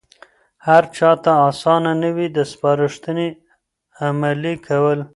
هرچاته 0.67 1.31
آسانه 1.49 1.91
نه 2.01 2.09
وي 2.15 2.27
د 2.35 2.37
سپارښتنې 2.51 3.27
عملي 4.07 4.55
کول. 4.67 4.99